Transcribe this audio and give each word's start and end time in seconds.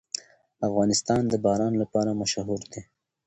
افغانستان 0.67 1.21
د 1.27 1.33
باران 1.45 1.73
لپاره 1.81 2.17
مشهور 2.21 2.61
دی. 2.71 2.81